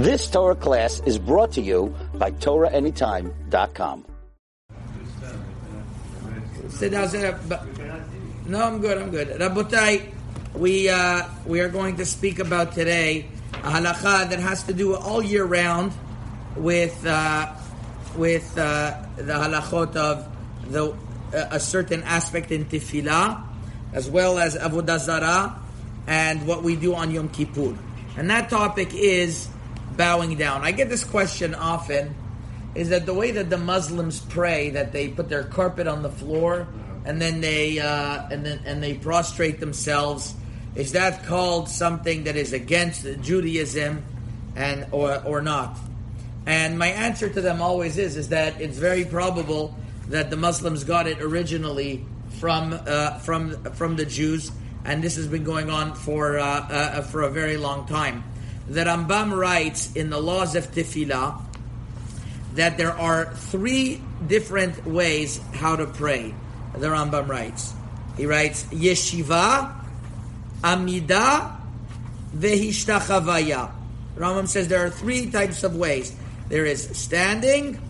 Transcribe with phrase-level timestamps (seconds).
[0.00, 4.06] This Torah class is brought to you by TorahAnytime.com.
[8.46, 8.96] No, I'm good.
[8.96, 9.28] I'm good.
[9.36, 10.08] Rabotai,
[10.56, 14.96] we uh, we are going to speak about today a halacha that has to do
[14.96, 15.92] all year round
[16.56, 17.52] with uh,
[18.16, 20.24] with uh, the halachot of
[20.72, 20.96] the
[21.52, 23.44] a certain aspect in tefillah,
[23.92, 25.60] as well as avodah zarah,
[26.06, 27.76] and what we do on Yom Kippur.
[28.16, 29.49] And that topic is
[29.96, 30.62] bowing down.
[30.62, 32.14] I get this question often:
[32.74, 36.10] is that the way that the Muslims pray, that they put their carpet on the
[36.10, 36.68] floor
[37.04, 40.34] and then they uh, and then and they prostrate themselves?
[40.74, 44.04] Is that called something that is against Judaism,
[44.54, 45.76] and or or not?
[46.46, 49.76] And my answer to them always is is that it's very probable
[50.08, 52.04] that the Muslims got it originally
[52.38, 54.52] from uh, from from the Jews,
[54.84, 58.24] and this has been going on for uh, uh, for a very long time.
[58.70, 61.42] The Rambam writes in the laws of Tefillah
[62.54, 66.32] that there are three different ways how to pray.
[66.78, 67.74] The Rambam writes.
[68.16, 69.74] He writes Yeshiva,
[70.62, 71.58] Amida,
[72.36, 73.72] Vehishtachavaya.
[74.16, 76.14] Rambam says there are three types of ways.
[76.48, 77.80] There is standing,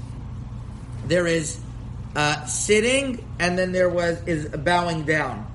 [1.07, 1.61] there is
[2.17, 5.47] uh, sitting, and then there was is bowing down.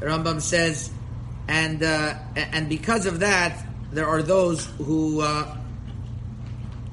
[0.00, 0.90] Rambam says,
[1.48, 5.56] and uh, and because of that, there are those who uh,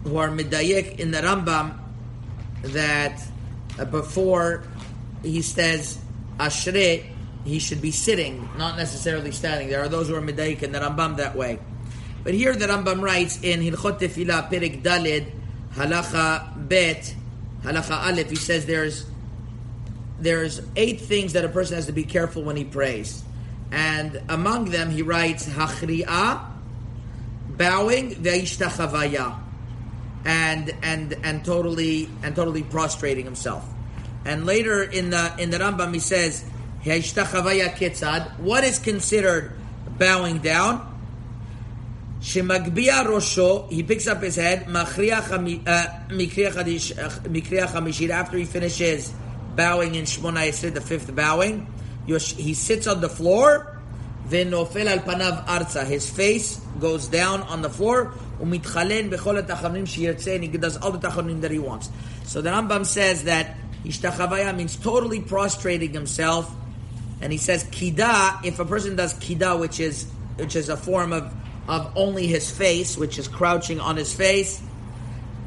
[0.03, 1.77] who are midayik in the Rambam
[2.63, 3.21] that
[3.79, 4.63] uh, before
[5.23, 5.97] he says
[6.39, 7.05] ashre,
[7.43, 9.69] he should be sitting, not necessarily standing.
[9.69, 11.59] There are those who are midayik in the Rambam that way.
[12.23, 15.31] But here the Rambam writes in Hilchot Tefillah Perik Dalid
[15.73, 17.15] Halacha Bet
[17.63, 18.29] Halacha Aleph.
[18.29, 19.05] He says there's
[20.19, 23.23] there's eight things that a person has to be careful when he prays,
[23.71, 26.50] and among them he writes Hachri'ah,
[27.57, 29.39] bowing, Veishtachavaya,
[30.25, 33.65] and and and totally and totally prostrating himself.
[34.25, 36.45] And later in the in the Rambam he says
[36.83, 38.39] Ketzad.
[38.39, 39.53] What is considered
[39.97, 40.87] bowing down?
[42.21, 44.85] Shemagbia Rosho, he picks up his head, uh, uh,
[46.09, 46.51] Mikriya
[47.67, 49.11] Chamishir, after he finishes
[49.55, 51.65] bowing in Shmona Esrei, the fifth bowing,
[52.05, 53.70] he sits on the floor,
[54.31, 60.35] Venofel al panav arza, his face goes down on the floor, Umitchalen bechol tachanim shiyirtzeh,
[60.35, 61.89] and he does all the tachanim that he wants.
[62.23, 66.49] So the Rambam says that Ishtachavaya means totally prostrating himself,
[67.19, 71.11] and he says Kida, if a person does Kida, which is which is a form
[71.11, 71.33] of
[71.67, 74.61] of only his face, which is crouching on his face.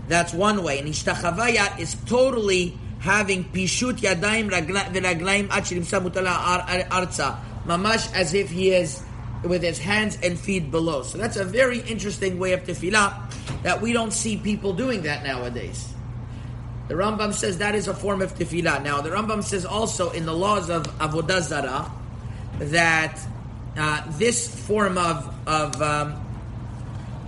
[0.09, 0.79] That's one way.
[0.79, 7.37] And ishtachavaya is totally having pishut yadayim v'raglaim achirim samutala arza,
[7.67, 9.03] mamash as if he is
[9.43, 11.03] with his hands and feet below.
[11.03, 15.23] So that's a very interesting way of tefillah that we don't see people doing that
[15.23, 15.93] nowadays.
[16.89, 18.83] The Rambam says that is a form of tefillah.
[18.83, 21.91] Now the Rambam says also in the laws of avodah zarah
[22.59, 23.19] that
[23.77, 26.21] uh, this form of of um,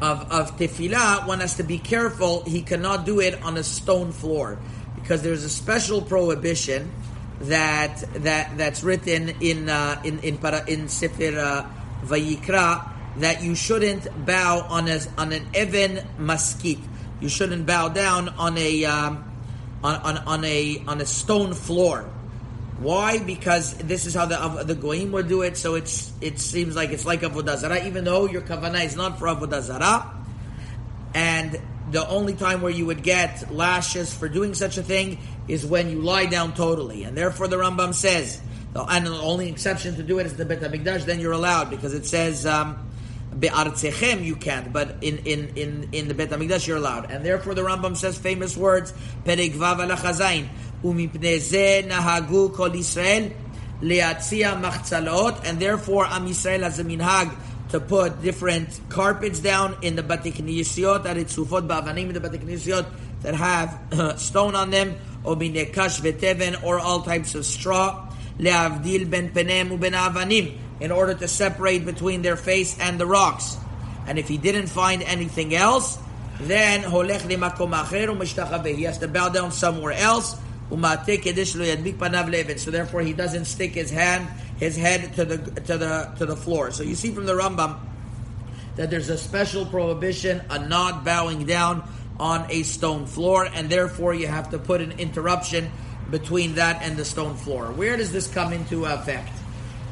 [0.01, 2.45] of of tefillah, one has to be careful.
[2.45, 4.59] He cannot do it on a stone floor
[4.95, 6.93] because there's a special prohibition
[7.41, 11.67] that that that's written in uh, in in para, in Sefer uh,
[12.05, 16.81] Vayikra that you shouldn't bow on a on an even maskit.
[17.21, 19.25] You shouldn't bow down on a um,
[19.83, 22.11] on, on on a on a stone floor.
[22.79, 23.19] Why?
[23.19, 25.57] Because this is how the of the goyim would do it.
[25.57, 29.19] So it's it seems like it's like avodah zarah, even though your kavanah is not
[29.19, 30.13] for avodah zarah.
[31.15, 31.59] And
[31.91, 35.91] the only time where you would get lashes for doing such a thing is when
[35.91, 37.05] you lie down totally.
[37.05, 38.41] And therefore, the Rambam says,
[38.75, 41.95] and the only exception to do it is the Bet HaMikdash, then you're allowed because
[41.95, 42.83] it says, um,
[43.41, 47.11] you can't, but in, in, in, in the Bet HaMikdash you're allowed.
[47.11, 48.93] And therefore, the Rambam says famous words,
[49.25, 50.49] perigvav Vav Alachazain,
[50.83, 53.33] umipneze nahagu kol Yisrael,
[53.81, 57.35] le'atzia machzalot, and therefore, Am Yisrael has a minhag
[57.71, 62.21] to put different carpets down in the Bati Knesiyot, that it's sufot ba'avanim in the
[62.21, 62.87] Bati Knesiyot
[63.23, 68.09] that have stone on them, or binekash veteven, or all types of straw,
[68.39, 73.57] le'avdil ben penem uben avanim, in order to separate between their face and the rocks.
[74.07, 75.99] And if he didn't find anything else,
[76.41, 80.37] then holech limakom acher He has to bow down somewhere else.
[80.69, 80.77] So
[82.71, 86.71] therefore, he doesn't stick his hand, his head to the to the to the floor.
[86.71, 87.79] So you see from the Rambam
[88.77, 91.89] that there's a special prohibition on not bowing down
[92.19, 95.71] on a stone floor, and therefore you have to put an interruption
[96.11, 97.73] between that and the stone floor.
[97.73, 99.33] Where does this come into effect?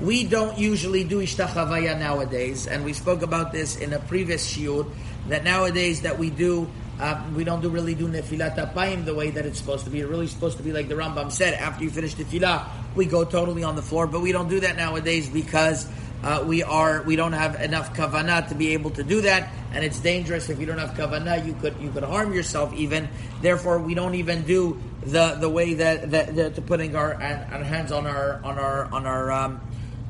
[0.01, 4.91] We don't usually do ishtachavaya nowadays, and we spoke about this in a previous shiur,
[5.29, 6.69] that nowadays that we do,
[7.01, 10.01] um, we don't do really do nefilat apayim the way that it's supposed to be.
[10.01, 13.25] It's really supposed to be like the Rambam said, after you finish tefillah, we go
[13.25, 15.89] totally on the floor, but we don't do that nowadays because
[16.23, 19.85] uh, we are we don't have enough kavanah to be able to do that, and
[19.85, 21.45] it's dangerous if you don't have kavanah.
[21.45, 23.09] You could you could harm yourself even.
[23.43, 27.65] Therefore, we don't even do the the way that that, that to putting our, our
[27.65, 29.61] hands on our on our on our um,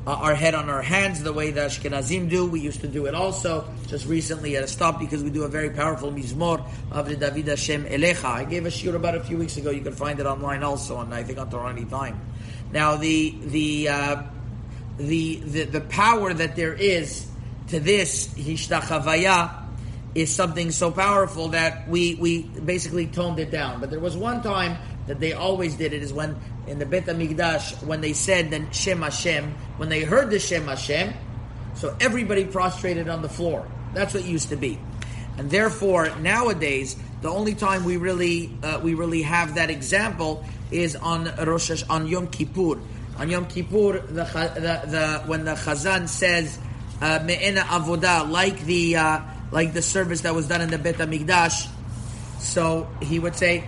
[0.05, 2.45] uh, our head on our hands the way the Ashkenazim do.
[2.45, 3.67] We used to do it also.
[3.87, 7.47] Just recently at a stop because we do a very powerful mizmor of the David
[7.47, 8.25] Hashem Elecha.
[8.25, 9.71] I gave a shiur about a few weeks ago.
[9.71, 12.21] You can find it online also, and I think on Torah time.
[12.71, 14.23] Now the the uh,
[14.97, 17.27] the, the the power that there is
[17.69, 19.63] to this hishtachavaya
[20.13, 23.79] is something so powerful that we we basically toned it down.
[23.81, 26.35] But there was one time that they always did it is when
[26.67, 30.65] in the Bet Hamikdash when they said the Shem Hashem when they heard the Shem
[30.67, 31.13] Hashem,
[31.75, 33.67] so everybody prostrated on the floor.
[33.93, 34.79] That's what used to be,
[35.37, 40.95] and therefore nowadays the only time we really uh, we really have that example is
[40.95, 42.79] on Rosh on Yom Kippur
[43.17, 46.59] on Yom Kippur, the, the, the when the Chazan says
[47.01, 49.19] uh, Me'ena Avodah, like the uh,
[49.51, 51.69] like the service that was done in the Bet Hamikdash,
[52.39, 53.63] so he would say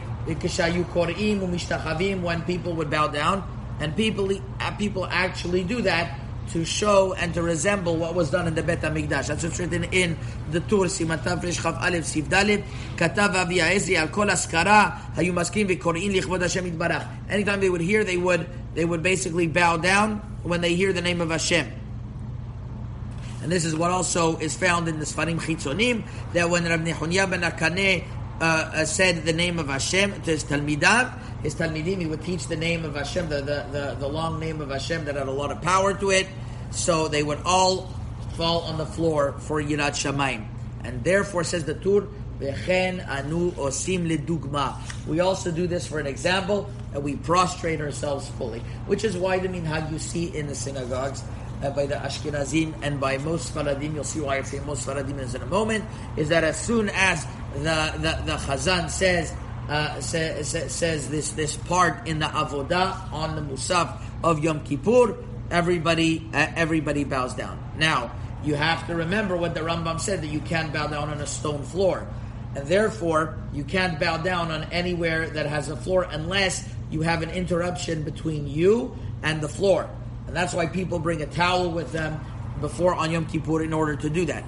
[2.21, 3.43] when people would bow down,
[3.79, 6.19] and people uh, people actually do that
[6.51, 9.27] to show and to resemble what was done in the Bet HaMikdash.
[9.27, 10.17] That's what's written in
[10.51, 12.63] the Tur, Siman Tafresh Chav Aleph Sif Dalet,
[12.95, 17.07] Katav Avi Ha'ezri Al Kol Askara, Hayu Maskim V'Kor'in Lichvod Hashem Yitbarach.
[17.29, 21.01] Anytime they would hear, they would, they would basically bow down when they hear the
[21.01, 21.71] name of Hashem.
[23.43, 26.03] And this is what also is found in the Sfarim Chitzonim,
[26.33, 28.05] that when Rabbi Nehunya ben HaKanah uh,
[28.39, 32.55] uh, said the name of Hashem to his Talmidav, his Talmidim, he would teach the
[32.55, 35.51] name of Hashem, the, the, the, the, long name of Hashem that had a lot
[35.51, 36.27] of power to it.
[36.71, 37.93] So they would all
[38.35, 40.45] fall on the floor for Yirat Shamayim.
[40.83, 42.07] And therefore, says the Tur,
[42.41, 44.77] anu osim ledugma.
[45.07, 49.39] We also do this for an example, and we prostrate ourselves fully, which is why
[49.39, 51.23] the minhag you see in the synagogues
[51.63, 55.19] uh, by the Ashkenazim and by most Faradim, you'll see why I say most Faradim
[55.19, 55.85] is in a moment,
[56.15, 57.25] is that as soon as
[57.63, 59.33] the, the, the Chazan says,
[59.69, 64.63] uh, say, say, says this, this part in the Avodah on the Musaf of Yom
[64.63, 65.17] Kippur,
[65.51, 67.59] everybody, uh, everybody bows down.
[67.77, 68.11] Now,
[68.43, 71.27] you have to remember what the Rambam said, that you can't bow down on a
[71.27, 72.07] stone floor.
[72.55, 77.21] And therefore, you can't bow down on anywhere that has a floor unless you have
[77.21, 79.89] an interruption between you and the floor.
[80.27, 82.19] And that's why people bring a towel with them
[82.61, 84.43] before on Yom Kippur in order to do that.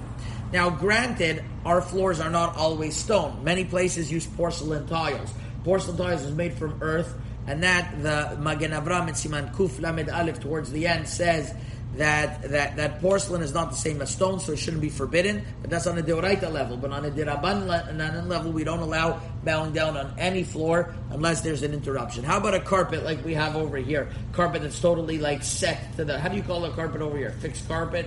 [0.52, 3.44] Now, granted, our floors are not always stone.
[3.44, 5.32] Many places use porcelain tiles.
[5.62, 7.14] Porcelain tiles is made from earth,
[7.46, 11.54] and that the Magen Avram and Siman Kuf Lamed Aleph towards the end says
[11.96, 15.44] that, that that porcelain is not the same as stone, so it shouldn't be forbidden.
[15.60, 16.76] But that's on a deoraita level.
[16.76, 21.62] But on a diraban level, we don't allow bowing down on any floor unless there's
[21.62, 22.24] an interruption.
[22.24, 24.08] How about a carpet like we have over here?
[24.32, 26.18] Carpet that's totally like set to the.
[26.18, 27.30] How do you call a carpet over here?
[27.40, 28.06] Fixed carpet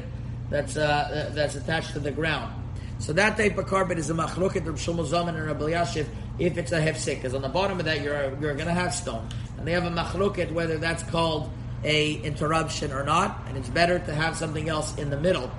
[0.50, 2.54] that's uh, that's attached to the ground.
[3.00, 6.07] So that type of carpet is a machloket of Shlomo Zalman and Rabbi Elyashiv
[6.40, 8.94] if it's a hefsek, because on the bottom of that you're you're going to have
[8.94, 11.50] stone, and they have a machloket whether that's called
[11.84, 15.51] a interruption or not, and it's better to have something else in the middle.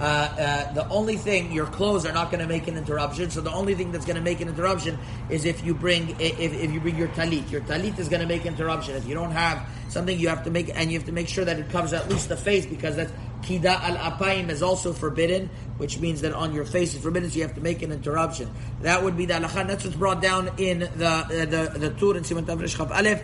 [0.00, 3.30] Uh, uh, the only thing your clothes are not going to make an interruption.
[3.30, 6.40] So the only thing that's going to make an interruption is if you bring if,
[6.40, 7.48] if you bring your talit.
[7.50, 8.96] Your talit is going to make interruption.
[8.96, 11.44] If you don't have something, you have to make and you have to make sure
[11.44, 13.12] that it covers at least the face because that's
[13.42, 17.30] kida al apayim is also forbidden, which means that on your face is forbidden.
[17.30, 18.50] So you have to make an interruption.
[18.82, 19.66] That would be the halakha.
[19.66, 23.22] That's what's brought down in the uh, the the Tur in Siman Tavrish Chav Aleph.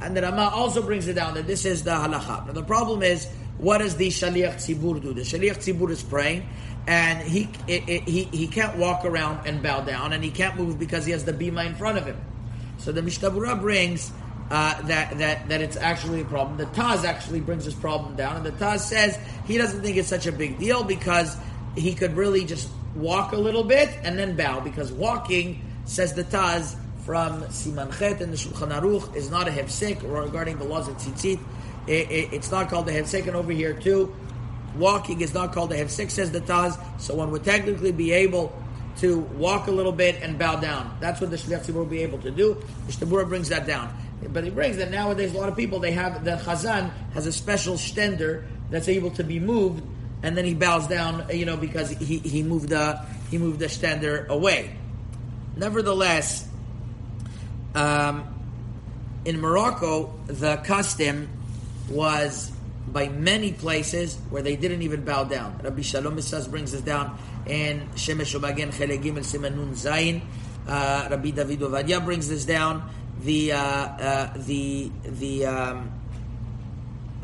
[0.00, 2.46] And the Rama also brings it down that this is the halacha.
[2.46, 3.26] Now the problem is,
[3.58, 5.12] what does the shaliach tzibur do?
[5.12, 6.48] The shaliach tzibur is praying,
[6.86, 10.56] and he it, it, he he can't walk around and bow down, and he can't
[10.56, 12.18] move because he has the bima in front of him.
[12.78, 14.10] So the Mishnah brings
[14.50, 16.56] uh, that that that it's actually a problem.
[16.58, 20.08] The Taz actually brings this problem down, and the Taz says he doesn't think it's
[20.08, 21.36] such a big deal because
[21.76, 26.24] he could really just walk a little bit and then bow because walking says the
[26.24, 30.88] Taz from Siman Chet and the Shulchan Aruch is not a hefsek regarding the laws
[30.88, 31.40] of tzitzit.
[31.86, 34.14] It, it, it's not called a hefsek, and over here too,
[34.76, 36.78] walking is not called a hefsek, says the Taz.
[37.00, 38.52] So one would technically be able
[38.98, 40.96] to walk a little bit and bow down.
[41.00, 42.62] That's what the Shliach Tzibur will be able to do.
[42.86, 43.96] The Shtabura brings that down.
[44.28, 47.32] But he brings that nowadays a lot of people, they have, the Chazan has a
[47.32, 49.82] special stender that's able to be moved,
[50.22, 53.00] and then he bows down, you know, because he, he moved the,
[53.30, 54.76] he moved the stender away.
[55.56, 56.46] Nevertheless,
[57.74, 58.26] um,
[59.24, 61.28] in Morocco, the custom
[61.88, 62.52] was
[62.88, 65.60] by many places where they didn't even bow down.
[65.62, 70.22] Rabbi Shalom Messas brings this down in Shemesh Umagen Chelek Gimel Siman Nun Zayin.
[70.66, 72.88] Uh, Rabbi David Ovadia brings this down.
[73.22, 75.92] The uh, uh, the the um,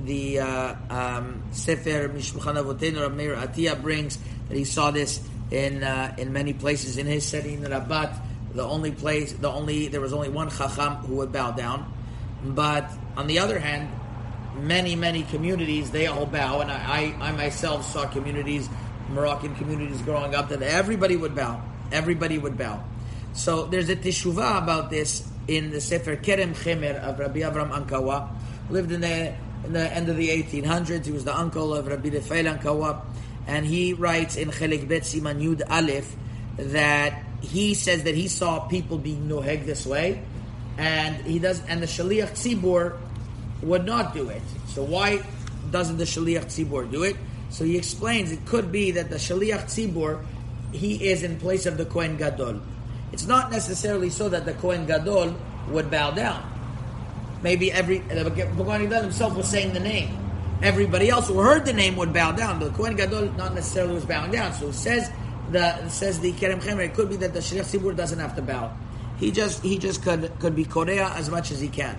[0.01, 5.83] the uh, um, Sefer Mishmuchan Avotenu Rabbi Meir Atiyah brings that he saw this in
[5.83, 8.21] uh, in many places in his setting in Rabat.
[8.53, 11.91] The only place, the only there was only one Chacham who would bow down,
[12.45, 13.89] but on the other hand,
[14.57, 18.69] many many communities they all bow, and I I, I myself saw communities,
[19.11, 22.85] Moroccan communities growing up that everybody would bow, everybody would bow.
[23.33, 28.29] So there's a teshuvah about this in the Sefer Kerem Chemer of Rabbi Avram Ankawa,
[28.71, 29.35] lived in the
[29.65, 31.07] in the end of the 1800s.
[31.07, 33.03] He was the uncle of Rabbi Rafael Ankawa,
[33.47, 36.15] and he writes in Chelik Bet Siman Yud Aleph
[36.57, 40.23] that he says that he saw people being noheg this way,
[40.79, 42.99] and he does, and the Shaliach Tzibur
[43.63, 44.43] would not do it.
[44.69, 45.23] So why
[45.71, 47.17] doesn't the Shaliach Tzibur do it?
[47.51, 50.25] So he explains it could be that the Shaliach Tzibur
[50.73, 52.61] he is in place of the Kohen Gadol.
[53.13, 55.35] It's not necessarily so that the Kohen Gadol
[55.69, 56.43] would bow down.
[57.43, 60.17] Maybe every the Kohen Gadol himself was saying the name.
[60.63, 63.95] Everybody else who heard the name would bow down, but the Kohen Gadol not necessarily
[63.95, 64.53] was bowing down.
[64.53, 65.11] So it says
[65.51, 66.85] the says the Kerem Chemer.
[66.85, 68.73] It could be that the Shaliach Tzibur doesn't have to bow.
[69.19, 71.97] He just he just could could be Korea as much as he can.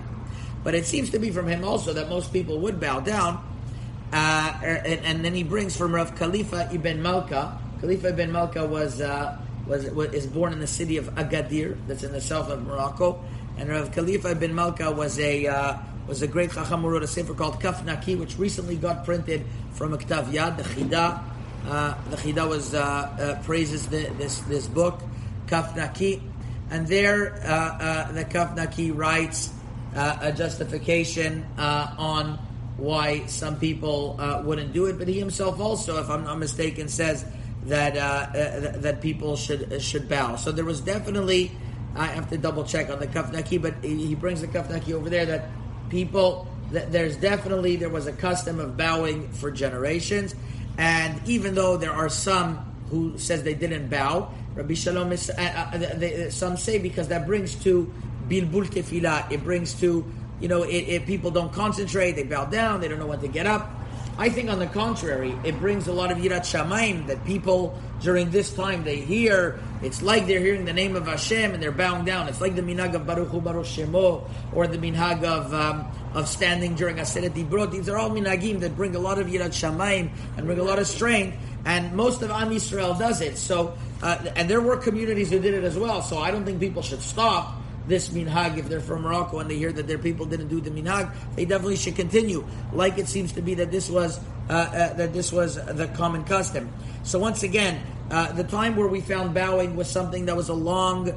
[0.64, 3.44] But it seems to be from him also that most people would bow down.
[4.12, 7.60] Uh, and, and, then he brings from Rav Khalifa ibn Malka.
[7.82, 9.38] Khalifa ibn Malka was, uh,
[9.68, 13.24] was, is born in the city of Agadir, that's in the south of Morocco.
[13.58, 17.08] And Rav Khalifa ibn Malka was a uh, was a great chacham who wrote a
[17.08, 21.22] sefer called Kaf Naki, which recently got printed from a Ktav Yad, the Chida.
[21.68, 25.02] Uh, the Chida was uh, uh, praises the, this this book,
[25.48, 26.22] Kaf Naki,
[26.70, 29.52] and there uh, uh, the Kaf Naki writes
[29.96, 32.38] a justification on
[32.78, 37.26] why some people wouldn't do it, but he himself also, if I'm not mistaken, says
[37.68, 40.36] that uh, uh, that people should should bow.
[40.36, 41.52] So there was definitely
[41.96, 45.26] I have to double check on the kafnaki, but he brings the kafnaki over there
[45.26, 45.50] that
[45.90, 50.36] people that there's definitely there was a custom of bowing for generations,
[50.78, 55.94] and even though there are some who says they didn't bow, Rabbi Shalom is uh,
[55.98, 57.92] they, some say because that brings to
[58.28, 59.32] bilbul tefillah.
[59.32, 60.06] It brings to,
[60.40, 63.28] you know, it, it, people don't concentrate, they bow down, they don't know when to
[63.28, 63.70] get up.
[64.20, 68.32] I think, on the contrary, it brings a lot of yirat shamayim that people during
[68.32, 69.60] this time they hear.
[69.84, 72.28] It's like they're hearing the name of Hashem and they're bowing down.
[72.28, 76.28] It's like the minhag of Baruch Hu Baruch Shemo or the minhag of um, of
[76.28, 77.72] standing during Aseret Dibrot.
[77.72, 80.80] These are all minhagim that bring a lot of yirat shamayim and bring a lot
[80.80, 81.38] of strength.
[81.66, 83.38] And most of Am Yisrael does it.
[83.38, 86.02] So, uh, and there were communities who did it as well.
[86.02, 87.57] So I don't think people should stop
[87.88, 90.70] this minhag, if they're from Morocco and they hear that their people didn't do the
[90.70, 92.46] minhag, they definitely should continue.
[92.74, 96.24] Like it seems to be that this was uh, uh, that this was the common
[96.24, 96.72] custom.
[97.04, 100.54] So once again, uh, the time where we found bowing was something that was a
[100.54, 101.10] long,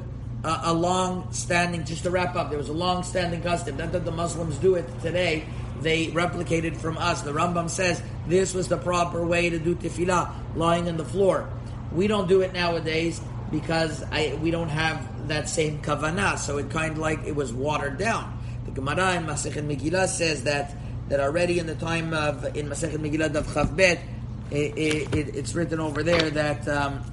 [0.43, 1.85] uh, a long standing.
[1.85, 3.77] Just to wrap up, there was a long standing custom.
[3.77, 5.45] Not that the Muslims do it today.
[5.81, 7.21] They replicated from us.
[7.21, 11.49] The Rambam says this was the proper way to do tefillah, lying on the floor.
[11.91, 16.37] We don't do it nowadays because I, we don't have that same kavanah.
[16.37, 18.39] So it kind of like it was watered down.
[18.65, 20.75] The Gemara in Masechet Megillah says that
[21.09, 23.99] that already in the time of in Masechet Megillah of Chavbet,
[24.49, 27.03] it, it, it's written over there that um,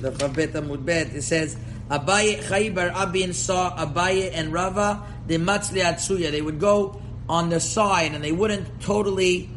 [0.00, 1.56] the Chavbet Amud Bet it says
[1.90, 6.30] Abaye Chaybar Abin saw Abaye and Rava the Matzli Atsuya.
[6.30, 9.50] They would go on the side and they wouldn't totally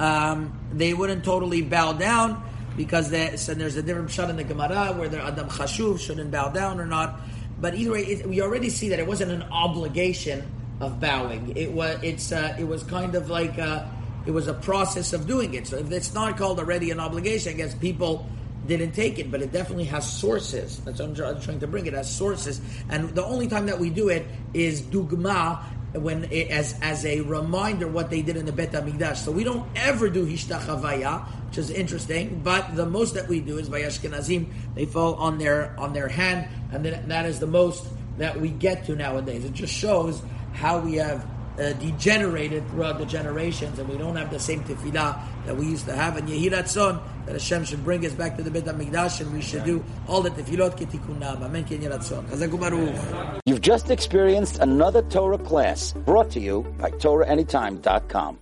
[0.00, 2.42] um, they wouldn't totally bow down
[2.76, 6.30] because there's, and there's a different shot in the Gemara where the Adam Chashuv shouldn't
[6.30, 7.20] bow down or not.
[7.60, 10.44] But either way, it, we already see that it wasn't an obligation
[10.80, 11.56] of bowing.
[11.56, 13.88] It was it's uh, it was kind of like a, uh,
[14.26, 15.66] it was a process of doing it.
[15.66, 18.26] So if it's not called already an obligation, I guess people
[18.66, 20.78] didn't take it, but it definitely has sources.
[20.78, 21.86] That's what I'm trying to bring.
[21.86, 25.62] It has sources, and the only time that we do it is dugma
[25.92, 29.16] when it, as as a reminder what they did in the Bet Hamikdash.
[29.18, 32.40] So we don't ever do hishtachavaya, which is interesting.
[32.42, 36.08] But the most that we do is by Ashkenazim, they fall on their on their
[36.08, 37.84] hand, and then that is the most
[38.16, 39.44] that we get to nowadays.
[39.44, 40.22] It just shows
[40.54, 41.26] how we have
[41.58, 45.84] uh, degenerated throughout the generations, and we don't have the same tefillah that we used
[45.84, 46.16] to have.
[46.16, 49.42] And Yehi Ratzon, that Hashem should bring us back to the Bet HaMikdash, and we
[49.42, 51.42] should do all the tefillot ketikunam.
[51.42, 51.66] Amen.
[51.66, 53.40] Yehi Ratzon.
[53.44, 58.38] You've just experienced another Torah class brought to you by TorahAnytime.com.